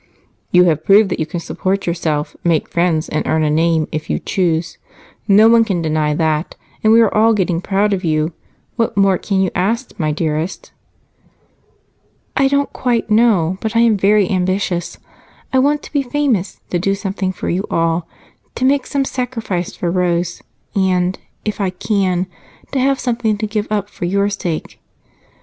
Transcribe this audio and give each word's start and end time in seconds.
"You 0.49 0.63
have 0.63 0.83
proved 0.83 1.09
that 1.09 1.19
you 1.19 1.27
can 1.27 1.39
support 1.39 1.85
yourself, 1.85 2.35
make 2.43 2.67
friends, 2.71 3.07
and 3.07 3.23
earn 3.27 3.43
a 3.43 3.51
name, 3.51 3.87
if 3.91 4.09
you 4.09 4.17
choose. 4.17 4.79
No 5.27 5.47
one 5.47 5.63
can 5.63 5.83
deny 5.83 6.15
that, 6.15 6.55
and 6.83 6.91
we 6.91 7.01
are 7.01 7.13
all 7.13 7.35
getting 7.35 7.61
proud 7.61 7.93
of 7.93 8.03
you. 8.03 8.33
What 8.77 8.97
more 8.97 9.19
can 9.19 9.41
you 9.41 9.51
ask, 9.53 9.91
my 9.99 10.11
dearest?" 10.11 10.71
"I 12.35 12.47
don't 12.47 12.73
quite 12.73 13.11
know, 13.11 13.59
but 13.61 13.75
I 13.75 13.81
am 13.81 13.95
very 13.95 14.27
ambitious. 14.27 14.97
I 15.53 15.59
want 15.59 15.83
to 15.83 15.93
be 15.93 16.01
famous, 16.01 16.61
to 16.71 16.79
do 16.79 16.95
something 16.95 17.31
for 17.31 17.47
you 17.47 17.63
all, 17.69 18.07
to 18.55 18.65
make 18.65 18.87
some 18.87 19.05
sacrifice 19.05 19.75
for 19.75 19.91
Rose, 19.91 20.41
and, 20.75 21.19
if 21.45 21.61
I 21.61 21.69
can, 21.69 22.25
to 22.71 22.79
have 22.79 22.99
something 22.99 23.37
to 23.37 23.45
give 23.45 23.67
up 23.71 23.87
for 23.87 24.05
your 24.05 24.29
sake. 24.31 24.79